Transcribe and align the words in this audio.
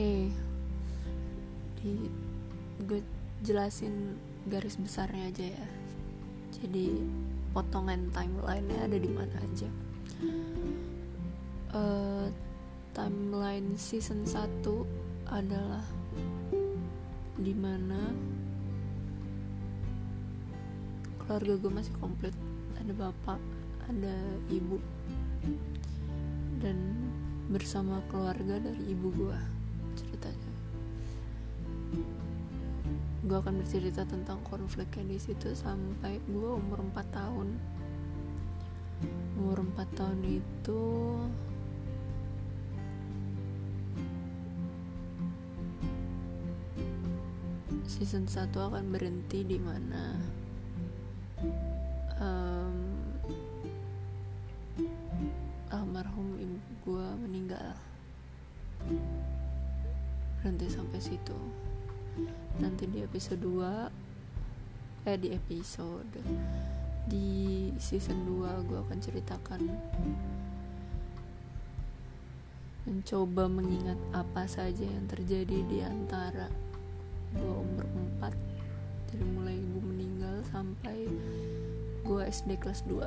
Oke, 0.00 0.32
di 1.76 1.92
gue 2.88 3.04
jelasin 3.44 4.16
garis 4.48 4.80
besarnya 4.80 5.28
aja 5.28 5.44
ya. 5.52 5.66
Jadi 6.56 7.04
potongan 7.52 8.08
timelinenya 8.08 8.88
ada 8.88 8.96
di 8.96 9.10
mana 9.12 9.36
aja. 9.44 9.68
Uh, 11.76 12.32
timeline 12.96 13.76
season 13.76 14.24
1 14.24 14.64
adalah 15.28 15.84
di 17.36 17.52
mana 17.52 18.00
keluarga 21.20 21.60
gue 21.60 21.72
masih 21.76 21.92
komplit 22.00 22.32
ada 22.80 22.96
bapak 22.96 23.40
ada 23.84 24.16
ibu 24.48 24.80
dan 26.56 26.96
bersama 27.52 28.00
keluarga 28.08 28.56
dari 28.64 28.96
ibu 28.96 29.12
gue 29.12 29.59
gue 33.30 33.38
akan 33.38 33.62
bercerita 33.62 34.02
tentang 34.02 34.42
konfliknya 34.42 35.14
di 35.14 35.18
situ 35.22 35.54
sampai 35.54 36.18
gue 36.26 36.50
umur 36.50 36.82
4 36.82 37.14
tahun. 37.14 37.54
Umur 39.38 39.62
4 39.70 39.86
tahun 39.94 40.18
itu 40.42 40.82
season 47.86 48.26
1 48.26 48.50
akan 48.50 48.90
berhenti 48.90 49.46
di 49.46 49.62
mana 49.62 50.18
um, 52.18 52.78
almarhum 55.70 56.34
ibu 56.34 56.58
gue 56.82 57.06
meninggal. 57.22 57.78
Berhenti 60.42 60.66
sampai 60.66 60.98
situ 60.98 61.70
nanti 62.60 62.84
di 62.90 63.00
episode 63.00 63.40
2 63.40 65.08
eh 65.08 65.16
di 65.16 65.32
episode 65.32 66.20
di 67.08 67.72
season 67.80 68.28
2 68.28 68.68
gue 68.68 68.78
akan 68.78 68.98
ceritakan 69.00 69.62
mencoba 72.84 73.48
mengingat 73.48 73.96
apa 74.12 74.44
saja 74.44 74.84
yang 74.84 75.06
terjadi 75.08 75.64
di 75.68 75.78
antara 75.80 76.52
gue 77.32 77.52
umur 77.52 77.86
4 78.20 78.34
dari 79.10 79.24
mulai 79.24 79.56
ibu 79.56 79.78
meninggal 79.80 80.42
sampai 80.50 81.08
gue 82.04 82.22
SD 82.26 82.58
kelas 82.60 82.84
2 82.86 83.06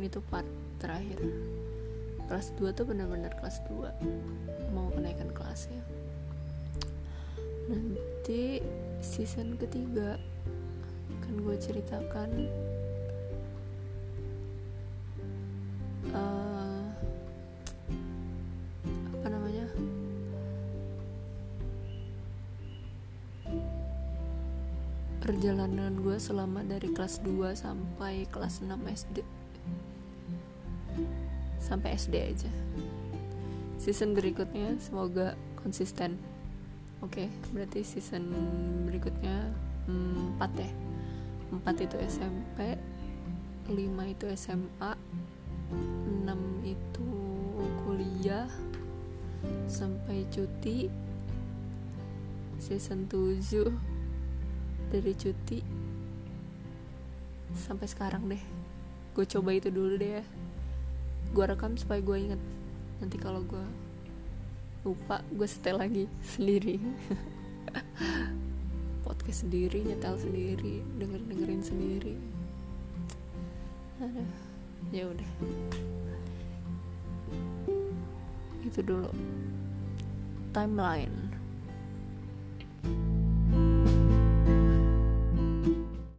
ini 0.00 0.08
tuh 0.08 0.24
part 0.32 0.48
terakhir 0.80 1.20
kelas 2.30 2.54
2 2.62 2.70
tuh 2.78 2.86
benar-benar 2.86 3.34
kelas 3.42 3.58
2 3.66 4.70
mau 4.70 4.86
kenaikan 4.94 5.34
kelasnya 5.34 5.82
nanti 7.66 8.62
season 9.02 9.58
ketiga 9.58 10.14
kan 11.26 11.34
gue 11.42 11.56
ceritakan 11.58 12.30
namanya? 19.30 19.66
Perjalanan 25.20 26.02
gue 26.02 26.16
selama 26.18 26.66
dari 26.66 26.90
kelas 26.90 27.22
2 27.22 27.54
sampai 27.54 28.26
kelas 28.30 28.62
6 28.62 28.74
SD 28.74 29.39
sampai 31.70 31.94
SD 31.94 32.14
aja. 32.18 32.50
Season 33.78 34.10
berikutnya 34.10 34.74
semoga 34.82 35.38
konsisten. 35.62 36.18
Oke 37.00 37.24
okay, 37.24 37.28
berarti 37.54 37.86
season 37.86 38.26
berikutnya 38.90 39.54
hmm, 39.86 40.34
4 40.36 40.50
ya? 40.58 40.70
4 41.54 41.86
itu 41.86 41.96
SMP 42.10 42.74
5 43.70 43.78
itu 44.10 44.26
SMA 44.34 44.92
6 46.26 46.26
itu 46.66 47.08
kuliah 47.86 48.50
sampai 49.70 50.26
cuti 50.28 50.90
season 52.60 53.06
7 53.06 53.70
dari 54.90 55.12
cuti 55.14 55.62
sampai 57.54 57.86
sekarang 57.86 58.26
deh. 58.26 58.42
Gue 59.16 59.24
coba 59.24 59.56
itu 59.56 59.72
dulu 59.72 59.96
deh 59.96 60.20
ya 60.20 60.24
gue 61.30 61.44
rekam 61.46 61.78
supaya 61.78 62.02
gue 62.02 62.16
inget 62.18 62.42
nanti 62.98 63.16
kalau 63.16 63.40
gue 63.46 63.62
lupa 64.82 65.22
gue 65.30 65.46
setel 65.46 65.78
lagi 65.78 66.04
sendiri. 66.34 66.82
Podcast 69.06 69.46
sendiri 69.46 69.86
nyetel 69.86 70.18
sendiri 70.18 70.82
denger 70.98 71.20
dengerin 71.30 71.62
sendiri. 71.62 72.14
Ya 74.90 75.06
udah. 75.06 75.30
Itu 78.66 78.80
dulu. 78.82 79.10
Timeline 80.50 81.29